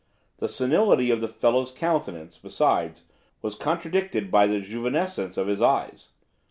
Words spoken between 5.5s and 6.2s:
eyes.